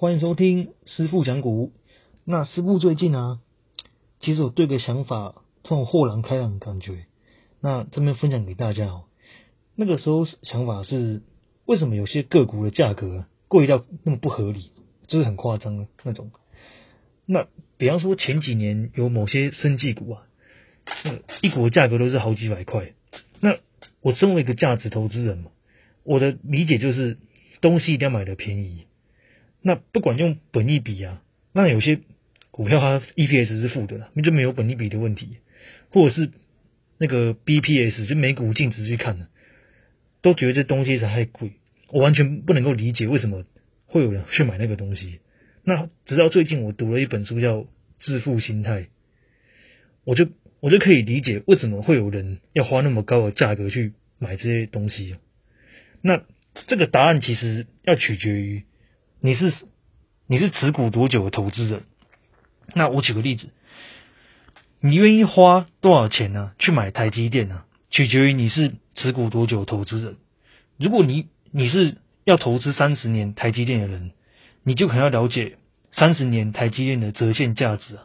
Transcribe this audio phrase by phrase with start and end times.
[0.00, 1.72] 欢迎收听师傅讲股。
[2.24, 3.40] 那师傅最近啊，
[4.20, 7.06] 其实我对个想法突然豁然开朗的感觉。
[7.60, 9.06] 那这边分享给大家哦。
[9.74, 11.22] 那个时候想法是，
[11.66, 14.70] 为什么有些个股的价格贵到那么不合理，
[15.08, 16.30] 就是很夸张的那种。
[17.26, 20.22] 那比方说前几年有某些生技股啊，
[21.42, 22.92] 一股的价格都是好几百块。
[23.40, 23.56] 那
[24.00, 25.50] 我身为一个价值投资人嘛，
[26.04, 27.18] 我的理解就是
[27.60, 28.84] 东西一定要买的便宜。
[29.60, 31.20] 那不管用本益比啊，
[31.52, 32.00] 那有些
[32.50, 35.38] 股票它 EPS 是负的，那就没有本益比的问题，
[35.90, 36.30] 或者是
[36.98, 39.28] 那个 BPS 就每股净值去看呢，
[40.22, 41.52] 都觉得这东西是太贵，
[41.90, 43.44] 我完全不能够理解为什么
[43.86, 45.18] 会有人去买那个东西。
[45.64, 47.56] 那直到最近我读了一本书叫
[47.98, 48.82] 《致富心态》，
[50.04, 50.28] 我就
[50.60, 55.16] 我就可以理解为什么会有人要花那么高的价格去买这些东西。
[56.00, 56.22] 那
[56.68, 58.62] 这个答案其实要取决于。
[59.20, 59.52] 你是
[60.26, 61.82] 你是持股多久的投资人？
[62.74, 63.50] 那我举个例子，
[64.80, 66.52] 你愿意花多少钱呢？
[66.58, 67.64] 去买台积电呢？
[67.90, 70.16] 取决于你是持股多久的投资人。
[70.76, 74.12] 如果你你是要投资三十年台积电的人，
[74.62, 75.56] 你就可能要了解
[75.92, 78.04] 三十年台积电的折现价值啊，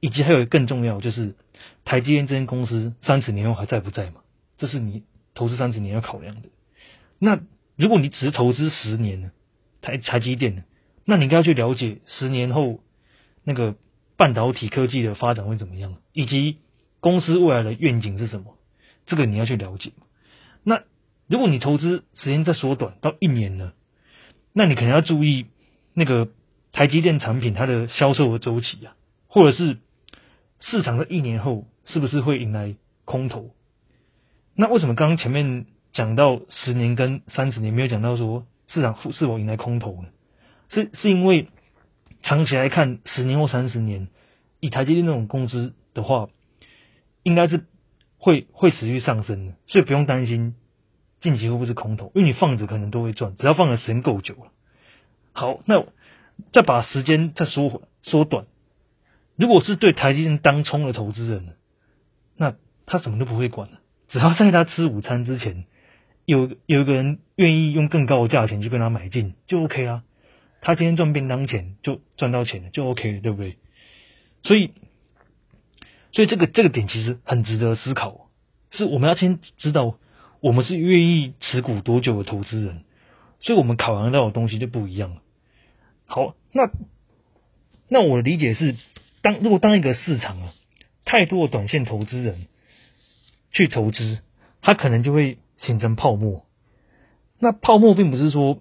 [0.00, 1.36] 以及还有更重要就是
[1.84, 4.20] 台积电这间公司三十年后还在不在嘛？
[4.58, 6.48] 这是你投资三十年要考量的。
[7.18, 7.40] 那
[7.76, 9.30] 如果你只投资十年呢？
[9.80, 10.64] 台台积电，
[11.04, 12.80] 那你应该要去了解十年后
[13.44, 13.76] 那个
[14.16, 16.58] 半导体科技的发展会怎么样，以及
[17.00, 18.56] 公司未来的愿景是什么，
[19.06, 19.92] 这个你要去了解。
[20.62, 20.82] 那
[21.26, 23.72] 如果你投资时间再缩短到一年呢，
[24.52, 25.46] 那你可能要注意
[25.94, 26.28] 那个
[26.72, 28.94] 台积电产品它的销售的周期啊，
[29.26, 29.78] 或者是
[30.60, 32.74] 市场的一年后是不是会迎来
[33.06, 33.54] 空头？
[34.54, 38.46] 那为什么刚刚前面讲到十年跟三十年，没有讲到说？
[38.72, 40.08] 市场是否迎来空头呢？
[40.68, 41.48] 是是因为
[42.22, 44.06] 长期来看，十年或三十年，
[44.60, 46.28] 以台积电那种工资的话，
[47.24, 47.66] 应该是
[48.16, 50.54] 会会持续上升的，所以不用担心
[51.20, 54.52] 近期会不会是空头，因为你放着可能都会赚，只要放的时间够久了。
[55.32, 55.84] 好，那
[56.52, 58.46] 再把时间再缩缩短，
[59.34, 61.56] 如果是对台积电当冲的投资人，
[62.36, 62.54] 那
[62.86, 65.64] 他什么都不会管了，只要在他吃午餐之前。
[66.24, 70.04] 有有一个人愿意用更高的价钱去跟他买进，就 OK 啦。
[70.60, 73.56] 他今天赚便当钱就赚到钱了，就 OK 了，对不对？
[74.42, 74.72] 所以，
[76.12, 78.28] 所以这个这个点其实很值得思考，
[78.70, 79.96] 是我们要先知道
[80.40, 82.84] 我们是愿意持股多久的投资人，
[83.40, 85.22] 所以我们考量到的东西就不一样了。
[86.06, 86.70] 好，那
[87.88, 88.76] 那我的理解是，
[89.22, 90.52] 当如果当一个市场啊，
[91.04, 92.46] 太多的短线投资人
[93.50, 94.20] 去投资，
[94.60, 95.38] 他可能就会。
[95.60, 96.46] 形成泡沫，
[97.38, 98.60] 那泡沫并不是说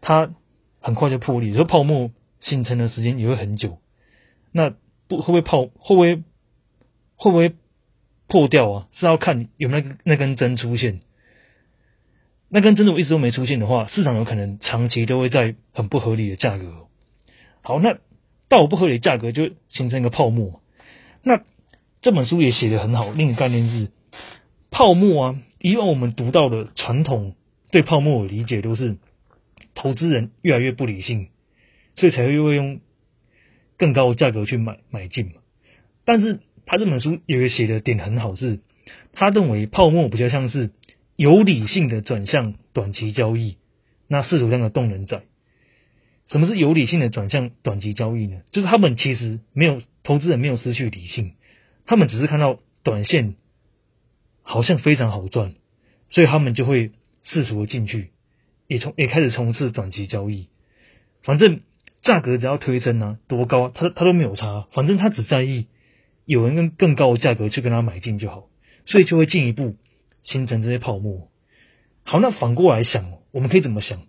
[0.00, 0.34] 它
[0.80, 2.10] 很快就破裂，说泡沫
[2.40, 3.78] 形成的时间也会很久。
[4.50, 4.74] 那
[5.08, 6.16] 不会不会泡会不会
[7.16, 7.54] 会不会
[8.26, 8.88] 破掉啊？
[8.92, 11.00] 是要看有没有那根针出现。
[12.48, 16.88] 那根针如果一直都没出现的话，市场有可能长期都会在很不合理的价格。
[17.62, 17.98] 好，那
[18.48, 20.60] 到不合理价格就形成一个泡沫。
[21.22, 21.44] 那
[22.00, 23.90] 这本书也写的很好，另一个概念是
[24.70, 25.38] 泡沫啊。
[25.62, 27.36] 以往我们读到的传统
[27.70, 28.96] 对泡沫的理解都是
[29.74, 31.28] 投资人越来越不理性，
[31.94, 32.80] 所以才会会用
[33.78, 35.34] 更高的价格去买买进嘛。
[36.04, 38.58] 但是他这本书有一个写的点很好，是
[39.12, 40.72] 他认为泡沫比较像是
[41.14, 43.56] 有理性的转向短期交易，
[44.08, 45.22] 那是有这样的动能在。
[46.26, 48.40] 什么是有理性的转向短期交易呢？
[48.50, 51.34] 就是他们其实没有投资人没有失去理性，
[51.86, 53.36] 他们只是看到短线。
[54.42, 55.54] 好像非常好赚，
[56.10, 56.92] 所以他们就会
[57.22, 58.10] 试图进去，
[58.66, 60.48] 也从也开始从事短期交易。
[61.22, 61.60] 反正
[62.02, 65.68] 价格只要推升呢，多高他他都没有差，反正他只在意
[66.24, 68.48] 有人用更高的价格去跟他买进就好，
[68.86, 69.76] 所以就会进一步
[70.22, 71.28] 形成这些泡沫。
[72.04, 74.02] 好，那反过来想，我们可以怎么想？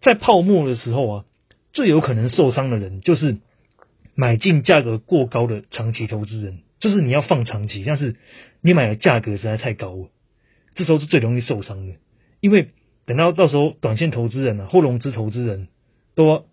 [0.00, 1.24] 在泡沫的时候啊，
[1.72, 3.38] 最有可能受伤的人就是
[4.20, 6.58] 买进价格过高的长期投资人。
[6.80, 8.16] 就是你要放长期，但是
[8.60, 10.08] 你买的价格实在太高了，
[10.74, 11.94] 这时候是最容易受伤的。
[12.40, 12.70] 因为
[13.06, 15.68] 等到到时候短线投资人啊或融资投资人
[16.16, 16.46] 都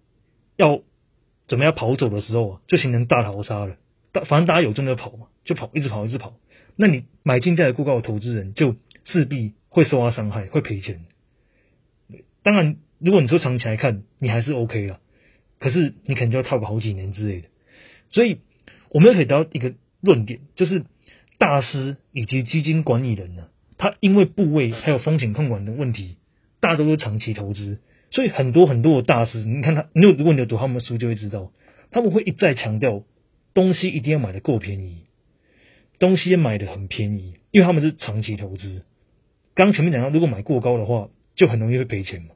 [0.58, 0.84] 要
[1.48, 3.78] 怎么样跑走的时候啊，就形成大逃杀了。
[4.12, 6.36] 大反正大家有真的跑嘛，就跑，一直跑，一直跑。
[6.76, 8.76] 那你买进价格过高的投资人，就
[9.06, 11.06] 势必会受到伤害，会赔钱。
[12.44, 15.00] 当然，如果你说长期来看，你还是 OK 了，
[15.60, 17.48] 可是你可能就要套个好几年之类的。
[18.10, 18.40] 所以，
[18.90, 19.74] 我们又可以得到一个。
[20.02, 20.84] 论点就是
[21.40, 23.48] 大师以及基金管理人呢，
[23.80, 26.18] 他因为部位还有风险控管的问题，
[26.60, 27.80] 大多都长期投资，
[28.12, 31.52] 所以很多很多的大师，你看他，你如果你有读他们的书，就会知道
[31.90, 33.04] 他们会一再强调，
[33.56, 35.06] 东西一定要买的够便宜，
[35.98, 38.84] 东西买的很便宜，因为他们是长期投资。
[39.56, 42.36] 刚前面讲到，如果买过高的话，就很容易会赔钱嘛。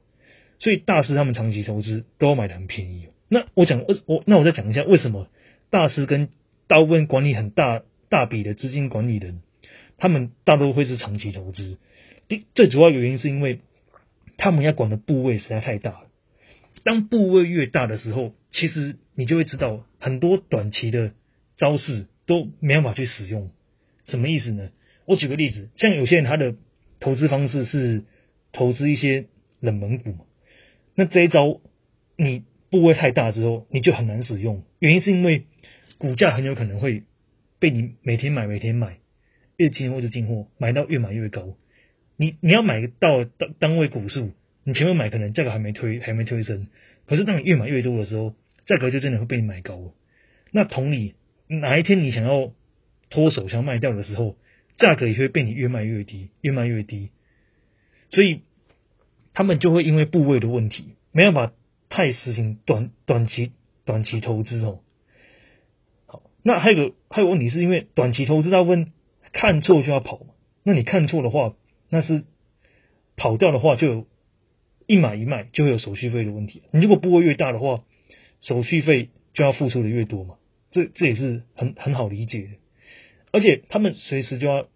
[0.58, 3.06] 所以大师他们长期投资都要买的很便宜。
[3.28, 5.28] 那我讲我我那我再讲一下为什么
[5.70, 6.28] 大师跟
[6.66, 9.40] 大部分管理很大大笔的资金管理人，
[9.96, 11.78] 他们大多会是长期投资。
[12.28, 13.60] 第最主要原因是因为
[14.36, 16.06] 他们要管的部位实在太大了。
[16.84, 21.12] 当部位越大的时候，其实你就会知道很多短期的
[21.56, 23.50] 招式都没办法去使用。
[24.04, 24.70] 什么意思呢？
[25.04, 26.54] 我举个例子，像有些人他的
[27.00, 28.04] 投资方式是
[28.52, 29.26] 投资一些
[29.60, 30.14] 冷门股，
[30.94, 31.60] 那这一招
[32.16, 34.62] 你部位太大之后，你就很难使用。
[34.78, 35.46] 原因是因为
[35.98, 37.02] 股价很有可能会
[37.58, 38.98] 被你每天买、每天买，
[39.56, 41.56] 越进货就进货，买到越买越高。
[42.16, 44.30] 你你要买到单单位股数，
[44.64, 46.68] 你前面买可能价格还没推还没推升，
[47.06, 48.34] 可是当你越买越多的时候，
[48.66, 49.92] 价格就真的会被你买高。
[50.52, 51.14] 那同理，
[51.48, 52.52] 哪一天你想要
[53.08, 54.36] 脱手想卖掉的时候，
[54.76, 57.10] 价格也会被你越卖越低，越卖越低，
[58.10, 58.42] 所以
[59.32, 61.52] 他们就会因为部位的问题，没办法
[61.90, 63.52] 太实行短短期
[63.84, 64.80] 短期投资哦。
[66.06, 68.92] 好，那还有个还有问题是因为短期投资大部分
[69.32, 70.32] 看错就要跑嘛，
[70.62, 71.54] 那你看错的话，
[71.90, 72.24] 那是
[73.16, 74.06] 跑掉的话，就有
[74.86, 76.62] 一买一卖就会有手续费的问题。
[76.70, 77.84] 你如果波越大的话，
[78.40, 80.36] 手续费就要付出的越多嘛，
[80.70, 82.48] 这这也是很很好理解的。
[83.32, 84.66] 而且他们随时就要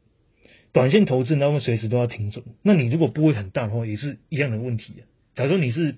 [0.72, 2.44] 短线投资，他们随时都要停损。
[2.62, 5.04] 那你如果部位很大的话，也是一样的问题。
[5.34, 5.96] 假如说你是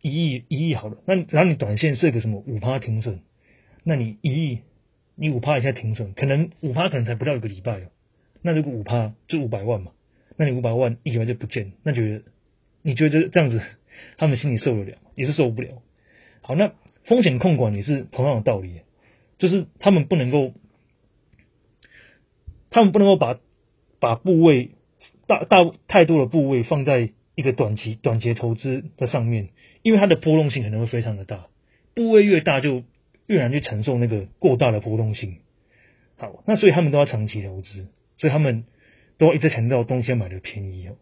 [0.00, 3.20] 一亿一亿好了，那然后你短线设个什么五趴停损，
[3.84, 4.60] 那你一亿
[5.14, 7.86] 你五趴一下停损，可能五趴可能才不到一个礼拜哦。
[8.42, 9.92] 那如果五趴就五百万嘛，
[10.36, 12.22] 那你五百万一礼拜就不见，那觉得
[12.82, 13.60] 你觉得这样子
[14.16, 15.82] 他们心里受得了也是受不了。
[16.42, 16.72] 好，那
[17.04, 18.80] 风险控管也是同样的道理，
[19.38, 20.52] 就是他们不能够。
[22.70, 23.40] 他们不能够把
[23.98, 24.72] 把部位
[25.26, 29.50] 大大太多的部位放在一个短期短期投资的上面，
[29.82, 31.46] 因为它的波动性可能会非常的大，
[31.94, 32.82] 部位越大就
[33.28, 35.36] 越难去承受那个过大的波动性。
[36.16, 37.86] 好，那所以他们都要长期投资，
[38.16, 38.64] 所以他们
[39.18, 40.96] 都要一直强调东西要买的便宜哦。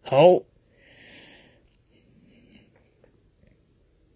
[0.00, 0.42] 好，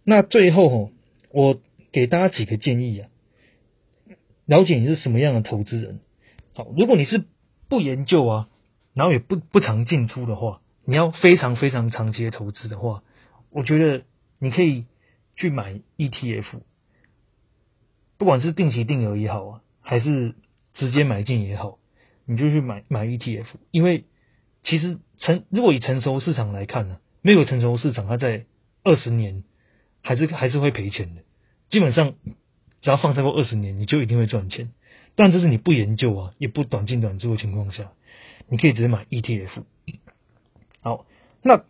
[0.05, 0.91] 那最后哦，
[1.33, 1.61] 我
[1.93, 3.11] 给大家几个建议啊。
[4.47, 6.01] 了解你是什么样的投资人。
[6.55, 7.25] 好，如果你是
[7.69, 8.49] 不研究啊，
[8.95, 13.03] 然后也不不常进出的话，你要非常非常长期的投资的话，
[13.51, 14.05] 我觉得
[14.39, 14.87] 你可以
[15.37, 16.61] 去买 ETF，
[18.19, 20.35] 不管是定期定额也好啊，还是
[20.75, 21.79] 直接买进也好，
[22.27, 23.47] 你就去买买 ETF。
[23.71, 24.05] 因为
[24.63, 28.47] 其实成如果以成熟市场来看呢，没有成熟市场，它在
[28.85, 29.45] 二十年
[30.03, 31.23] 还是还是会赔钱的，
[31.71, 32.15] 基本上。
[32.81, 34.73] 只要放超过二十年，你就一定会赚钱。
[35.15, 37.93] 但这是你不研究啊，也不短进短出的情况下，
[38.49, 39.65] 你可以直接买 ETF。
[40.81, 41.07] 好，
[41.43, 41.65] 那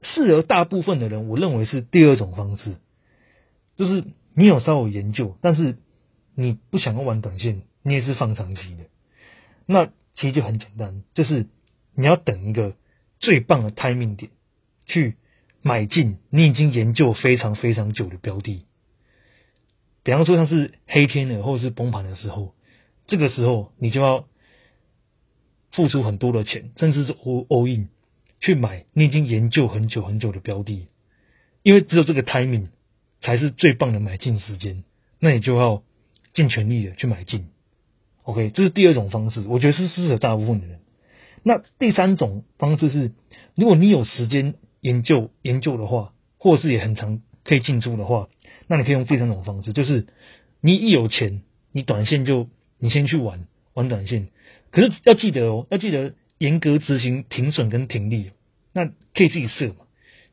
[0.00, 2.76] 适合大部分的人，我认为是第二种方式，
[3.76, 4.04] 就是
[4.34, 5.78] 你有稍微研究，但是
[6.34, 8.84] 你不想要玩短线，你也是放长期的。
[9.66, 11.46] 那其实就很简单，就是
[11.94, 12.76] 你要等一个
[13.18, 14.30] 最棒的 timing 点
[14.86, 15.16] 去
[15.62, 18.66] 买进你已经研究非常非常久的标的。
[20.02, 22.54] 比方说，像是黑天鹅或者是崩盘的时候，
[23.06, 24.26] 这个时候你就要
[25.74, 27.88] 付出很多的钱，甚至是 all all in
[28.40, 30.88] 去买你已经研究很久很久的标的，
[31.62, 32.68] 因为只有这个 timing
[33.20, 34.84] 才是最棒的买进时间，
[35.18, 35.82] 那你就要
[36.32, 37.48] 尽全力的去买进。
[38.22, 40.80] OK，这是第二种方式，我觉得是适合大部分的人。
[41.42, 43.12] 那第三种方式是，
[43.54, 47.20] 如果你有时间研究研究的话，或是也很长。
[47.46, 48.30] 可以进出的话，
[48.68, 50.06] 那你可以用第三种方式，就是
[50.62, 54.28] 你一有钱，你短线就你先去玩玩短线，
[54.70, 58.32] 可是要记得哦，要记得严格执行停损跟停利，
[58.72, 59.76] 那可以自己设嘛。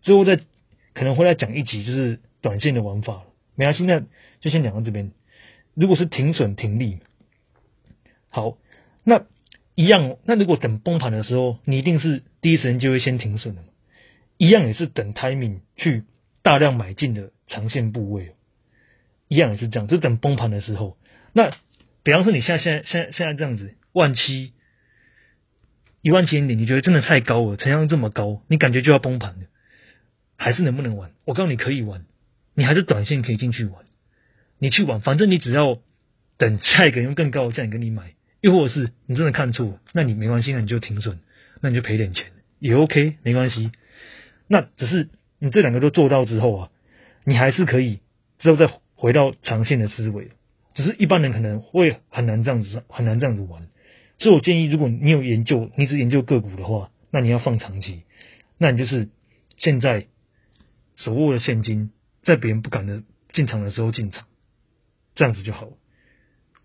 [0.01, 0.38] 之后再
[0.93, 3.24] 可能会再讲一集，就是短线的玩法了。
[3.55, 4.01] 没关系，那
[4.39, 5.12] 就先讲到这边。
[5.74, 7.00] 如果是停损停利，
[8.29, 8.57] 好，
[9.03, 9.25] 那
[9.75, 10.17] 一样。
[10.24, 13.67] 那如果等崩盘的时候，你一定是第一时间就会先停损的嘛？
[14.38, 16.05] 一样也是等 timing 去。
[16.43, 18.33] 大量买进的长线部位，
[19.27, 20.98] 一样也是这样，就等崩盘的时候。
[21.33, 21.55] 那
[22.03, 24.53] 比方说，你现在现在现在现在这样子，万七
[26.01, 29.46] 一万七千点，你觉得真的太高了，成交量这么高，你感觉就要崩盘了，
[30.36, 31.12] 还是能不能玩？
[31.25, 32.05] 我告诉你可以玩，
[32.55, 33.86] 你还是短线可以进去玩，
[34.58, 35.77] 你去玩，反正你只要
[36.38, 41.20] 等下一个用更高的价跟你买，又或者是你真的看错，那你没关系，那你就停损，
[41.62, 43.72] 那你就赔点钱，也 OK，没关系。
[44.48, 46.70] 那只是你这两个都做到之后啊，
[47.25, 48.00] 你还是可以
[48.39, 50.31] 之后再回到长线的思维。
[50.73, 53.67] 只是一般人可能会很难这样子，很难这样子玩。
[54.17, 58.03] 所以我建议，如果你有研究，你只研究个股的话，那你要放长期，
[58.57, 59.09] 那你就是
[59.57, 60.07] 现在
[60.95, 61.91] 手握的现金，
[62.23, 64.27] 在别人不敢的进场的时候进场，
[65.15, 65.71] 这样子就好了。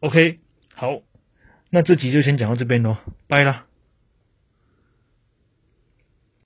[0.01, 0.39] OK，
[0.75, 1.01] 好，
[1.71, 2.99] 那这集就先讲到这边喽，
[3.29, 3.66] 拜啦。